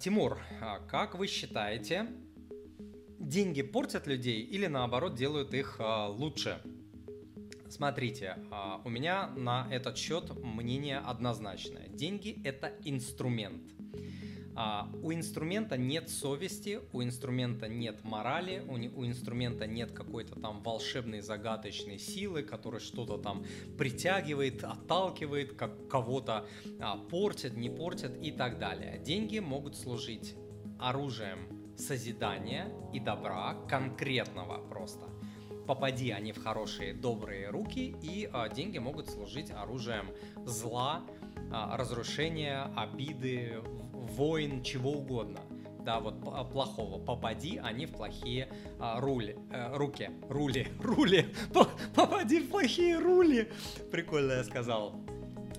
Тимур, 0.00 0.40
а 0.60 0.78
как 0.78 1.16
вы 1.16 1.26
считаете, 1.26 2.06
деньги 3.18 3.62
портят 3.62 4.06
людей 4.06 4.42
или 4.42 4.68
наоборот 4.68 5.16
делают 5.16 5.52
их 5.54 5.78
а, 5.80 6.06
лучше? 6.06 6.62
Смотрите, 7.68 8.36
а, 8.52 8.80
у 8.84 8.90
меня 8.90 9.26
на 9.30 9.66
этот 9.72 9.98
счет 9.98 10.30
мнение 10.40 10.98
однозначное. 10.98 11.88
Деньги 11.88 12.40
это 12.44 12.72
инструмент. 12.84 13.72
А, 14.60 14.88
у 15.04 15.12
инструмента 15.12 15.76
нет 15.76 16.10
совести, 16.10 16.80
у 16.92 17.00
инструмента 17.00 17.68
нет 17.68 18.02
морали, 18.02 18.60
у, 18.66 18.72
у 18.72 19.06
инструмента 19.06 19.68
нет 19.68 19.92
какой-то 19.92 20.34
там 20.40 20.64
волшебной 20.64 21.20
загадочной 21.20 21.96
силы, 21.96 22.42
которая 22.42 22.80
что-то 22.80 23.18
там 23.18 23.44
притягивает, 23.78 24.64
отталкивает, 24.64 25.52
как 25.52 25.88
кого-то 25.88 26.48
а, 26.80 26.96
портит, 26.96 27.56
не 27.56 27.70
портит 27.70 28.20
и 28.20 28.32
так 28.32 28.58
далее. 28.58 28.98
Деньги 28.98 29.38
могут 29.38 29.76
служить 29.76 30.34
оружием 30.80 31.38
созидания 31.76 32.68
и 32.92 32.98
добра 32.98 33.54
конкретного 33.68 34.58
просто. 34.68 35.06
Попади 35.68 36.12
они 36.12 36.32
в 36.32 36.42
хорошие, 36.42 36.94
добрые 36.94 37.50
руки, 37.50 37.94
и 38.00 38.26
а, 38.32 38.48
деньги 38.48 38.78
могут 38.78 39.10
служить 39.10 39.50
оружием 39.50 40.06
зла, 40.46 41.02
а, 41.52 41.76
разрушения, 41.76 42.72
обиды, 42.74 43.60
войн, 43.92 44.62
чего 44.62 44.92
угодно. 44.92 45.40
Да, 45.80 46.00
вот 46.00 46.20
плохого. 46.50 46.98
Попади 46.98 47.60
они 47.62 47.84
в 47.84 47.92
плохие 47.92 48.50
а, 48.80 48.98
рули, 48.98 49.36
э, 49.50 49.76
руки, 49.76 50.10
рули, 50.30 50.68
рули. 50.80 51.34
Попади 51.94 52.40
в 52.40 52.48
плохие 52.48 52.98
рули. 52.98 53.52
Прикольно 53.90 54.32
я 54.32 54.44
сказал. 54.44 54.94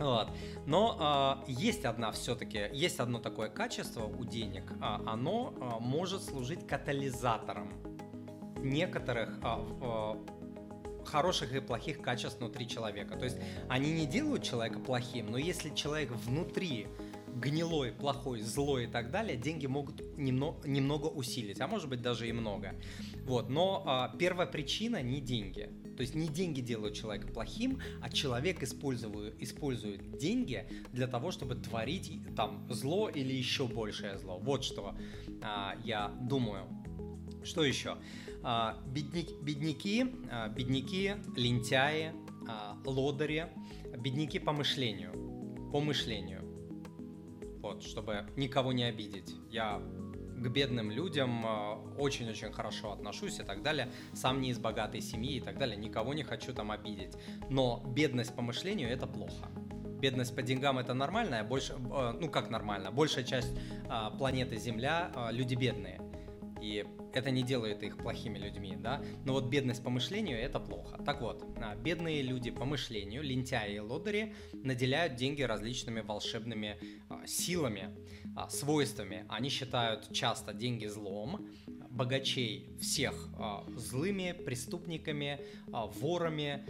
Вот. 0.00 0.30
Но 0.66 1.44
э, 1.46 1.52
есть 1.52 1.84
одна 1.84 2.10
все-таки, 2.10 2.68
есть 2.72 2.98
одно 2.98 3.20
такое 3.20 3.48
качество 3.48 4.04
у 4.04 4.24
денег, 4.24 4.64
э, 4.72 4.76
оно 5.06 5.54
э, 5.56 5.80
может 5.80 6.22
служить 6.22 6.66
катализатором 6.66 7.91
некоторых 8.62 9.38
э, 9.42 10.14
хороших 11.04 11.54
и 11.54 11.60
плохих 11.60 12.00
качеств 12.00 12.38
внутри 12.38 12.68
человека. 12.68 13.16
То 13.16 13.24
есть 13.24 13.36
они 13.68 13.92
не 13.92 14.06
делают 14.06 14.42
человека 14.42 14.78
плохим, 14.78 15.30
но 15.30 15.38
если 15.38 15.70
человек 15.74 16.10
внутри 16.10 16.86
гнилой, 17.34 17.92
плохой, 17.92 18.40
злой 18.40 18.84
и 18.84 18.86
так 18.86 19.10
далее, 19.10 19.36
деньги 19.36 19.66
могут 19.66 20.02
немного, 20.16 20.66
немного 20.68 21.06
усилить, 21.06 21.60
а 21.60 21.66
может 21.66 21.88
быть 21.88 22.02
даже 22.02 22.28
и 22.28 22.32
много. 22.32 22.74
Вот, 23.24 23.48
но 23.48 23.82
а, 23.86 24.14
первая 24.18 24.46
причина 24.46 25.02
не 25.02 25.20
деньги. 25.20 25.70
То 25.96 26.02
есть 26.02 26.14
не 26.14 26.28
деньги 26.28 26.60
делают 26.60 26.94
человека 26.94 27.28
плохим, 27.28 27.80
а 28.00 28.10
человек 28.10 28.62
использует, 28.62 29.40
использует 29.42 30.16
деньги 30.16 30.66
для 30.92 31.06
того, 31.06 31.30
чтобы 31.30 31.54
творить 31.54 32.12
там 32.34 32.66
зло 32.70 33.08
или 33.08 33.32
еще 33.32 33.66
большее 33.66 34.18
зло. 34.18 34.38
Вот 34.38 34.64
что 34.64 34.94
а, 35.42 35.76
я 35.84 36.08
думаю. 36.08 36.66
Что 37.44 37.64
еще? 37.64 37.98
А, 38.42 38.78
бедняки, 38.86 39.34
бедняки, 39.40 40.06
а, 40.30 40.48
бедняки, 40.48 41.14
лентяи, 41.36 42.12
а, 42.48 42.76
лодыри, 42.84 43.46
бедняки 43.96 44.38
по 44.38 44.52
мышлению. 44.52 45.12
По 45.72 45.80
мышлению. 45.80 46.40
Вот, 47.60 47.82
чтобы 47.82 48.26
никого 48.36 48.72
не 48.72 48.84
обидеть. 48.84 49.34
Я 49.50 49.78
к 49.78 50.48
бедным 50.48 50.90
людям 50.90 51.44
очень-очень 51.96 52.52
хорошо 52.52 52.92
отношусь 52.92 53.38
и 53.38 53.44
так 53.44 53.62
далее. 53.62 53.92
Сам 54.12 54.40
не 54.40 54.50
из 54.50 54.58
богатой 54.58 55.00
семьи 55.00 55.36
и 55.36 55.40
так 55.40 55.58
далее. 55.58 55.76
Никого 55.76 56.14
не 56.14 56.24
хочу 56.24 56.52
там 56.52 56.72
обидеть. 56.72 57.14
Но 57.48 57.80
бедность 57.94 58.34
по 58.34 58.42
мышлению 58.42 58.90
это 58.90 59.06
плохо. 59.06 59.48
Бедность 60.00 60.34
по 60.34 60.42
деньгам 60.42 60.78
это 60.78 60.94
нормально, 60.94 61.38
а 61.38 61.44
больше, 61.44 61.76
ну 61.78 62.28
как 62.28 62.50
нормально, 62.50 62.90
большая 62.90 63.22
часть 63.22 63.56
планеты 64.18 64.56
Земля 64.56 65.12
люди 65.30 65.54
бедные. 65.54 66.00
И 66.62 66.86
это 67.12 67.30
не 67.30 67.42
делает 67.42 67.82
их 67.82 67.98
плохими 67.98 68.38
людьми, 68.38 68.76
да, 68.78 69.02
но 69.24 69.32
вот 69.32 69.46
бедность 69.46 69.82
по 69.82 69.90
мышлению 69.90 70.38
это 70.38 70.60
плохо. 70.60 70.96
Так 71.04 71.20
вот, 71.20 71.44
а, 71.56 71.74
бедные 71.74 72.22
люди 72.22 72.52
по 72.52 72.64
мышлению, 72.64 73.22
лентяи 73.22 73.74
и 73.74 73.78
лодыри, 73.80 74.34
наделяют 74.52 75.16
деньги 75.16 75.42
различными 75.42 76.00
волшебными 76.00 76.78
а, 77.08 77.26
силами, 77.26 77.90
а, 78.36 78.48
свойствами. 78.48 79.26
Они 79.28 79.48
считают 79.48 80.12
часто 80.12 80.54
деньги 80.54 80.86
злом, 80.86 81.48
богачей 81.90 82.70
всех 82.80 83.28
злыми, 83.76 84.32
преступниками, 84.32 85.40
ворами 85.66 86.64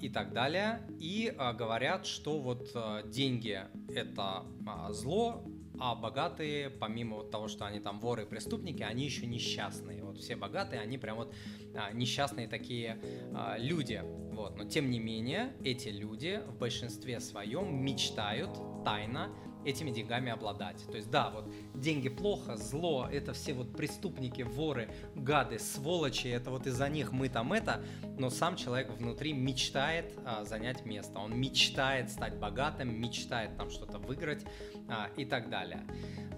и 0.00 0.08
так 0.08 0.32
далее. 0.32 0.80
И 0.98 1.30
говорят, 1.58 2.06
что 2.06 2.38
вот 2.38 2.74
деньги 3.10 3.60
это 3.94 4.46
зло, 4.92 5.44
а 5.78 5.94
богатые, 5.94 6.70
помимо 6.70 7.16
вот 7.16 7.30
того, 7.30 7.48
что 7.48 7.66
они 7.66 7.80
там 7.80 8.00
воры 8.00 8.22
и 8.22 8.26
преступники, 8.26 8.82
они 8.82 9.04
еще 9.04 9.26
несчастные. 9.26 10.02
Вот 10.04 10.18
все 10.18 10.36
богатые, 10.36 10.80
они 10.80 10.98
прям 10.98 11.16
вот 11.16 11.34
а, 11.74 11.92
несчастные 11.92 12.48
такие 12.48 13.00
а, 13.34 13.56
люди. 13.58 14.02
Вот. 14.32 14.56
Но 14.56 14.64
тем 14.64 14.90
не 14.90 14.98
менее, 14.98 15.52
эти 15.64 15.88
люди 15.88 16.42
в 16.46 16.58
большинстве 16.58 17.20
своем 17.20 17.84
мечтают 17.84 18.50
тайно 18.84 19.34
этими 19.66 19.90
деньгами 19.90 20.30
обладать. 20.30 20.84
То 20.86 20.96
есть, 20.96 21.10
да, 21.10 21.30
вот 21.30 21.52
деньги 21.74 22.08
плохо, 22.08 22.56
зло, 22.56 23.08
это 23.10 23.32
все 23.32 23.52
вот 23.52 23.76
преступники, 23.76 24.42
воры, 24.42 24.88
гады, 25.14 25.58
сволочи, 25.58 26.28
это 26.28 26.50
вот 26.50 26.66
из-за 26.66 26.88
них 26.88 27.12
мы 27.12 27.28
там 27.28 27.52
это, 27.52 27.82
но 28.18 28.30
сам 28.30 28.56
человек 28.56 28.90
внутри 28.90 29.32
мечтает 29.32 30.12
а, 30.24 30.44
занять 30.44 30.84
место, 30.84 31.18
он 31.18 31.38
мечтает 31.38 32.10
стать 32.10 32.36
богатым, 32.38 32.98
мечтает 33.00 33.56
там 33.56 33.70
что-то 33.70 33.98
выиграть 33.98 34.44
а, 34.88 35.10
и 35.16 35.24
так 35.24 35.50
далее. 35.50 35.84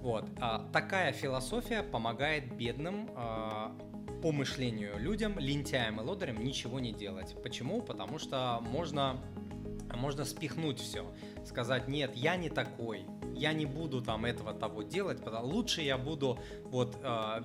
Вот, 0.01 0.29
а, 0.41 0.67
такая 0.73 1.13
философия 1.13 1.83
помогает 1.83 2.57
бедным 2.57 3.11
а, 3.15 3.77
по 4.23 4.33
мышлению 4.33 4.99
людям, 4.99 5.39
лентяям 5.39 6.01
и 6.01 6.05
лодырям 6.05 6.43
ничего 6.43 6.81
не 6.81 6.93
делать. 6.93 7.37
Почему? 7.43 7.83
Потому 7.83 8.19
что 8.19 8.61
можно 8.63 9.21
можно 9.97 10.25
спихнуть 10.25 10.81
все, 10.81 11.11
сказать, 11.45 11.89
нет, 11.89 12.15
я 12.15 12.37
не 12.37 12.51
такой, 12.51 13.05
я 13.35 13.53
не 13.53 13.67
буду 13.67 14.03
там 14.03 14.25
этого 14.25 14.55
того 14.55 14.83
делать, 14.83 15.23
потому 15.25 15.47
лучше 15.47 15.83
я 15.83 15.99
буду 15.99 16.39
вот 16.65 16.99
э, 17.03 17.41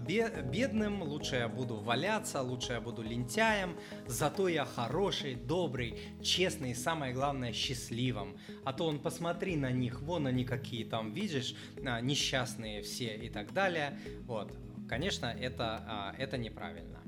бедным, 0.52 1.04
лучше 1.04 1.36
я 1.36 1.48
буду 1.48 1.76
валяться, 1.76 2.42
лучше 2.42 2.74
я 2.74 2.82
буду 2.82 3.02
лентяем, 3.02 3.78
зато 4.08 4.48
я 4.48 4.66
хороший, 4.66 5.36
добрый, 5.36 6.00
честный 6.22 6.72
и 6.72 6.76
самое 6.76 7.14
главное 7.14 7.54
счастливым. 7.54 8.38
А 8.64 8.74
то 8.74 8.86
он 8.86 9.00
посмотри 9.00 9.56
на 9.56 9.72
них, 9.72 10.02
вон 10.02 10.28
они 10.28 10.46
какие 10.46 10.84
там, 10.84 11.14
видишь, 11.14 11.56
э, 11.78 12.02
несчастные 12.02 12.82
все 12.82 13.16
и 13.16 13.30
так 13.30 13.54
далее. 13.54 13.98
Вот, 14.26 14.52
конечно, 14.90 15.26
это, 15.26 16.14
э, 16.18 16.24
это 16.24 16.38
неправильно. 16.38 17.00